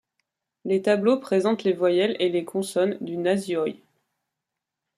Les 0.65 0.81
tableaux 0.81 1.19
présentent 1.19 1.63
les 1.63 1.73
voyelles 1.73 2.15
et 2.19 2.29
les 2.29 2.43
consonnes 2.43 2.97
du 3.01 3.17
nasioi. 3.17 3.69